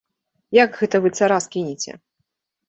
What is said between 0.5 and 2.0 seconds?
Як гэта вы цара скінеце?!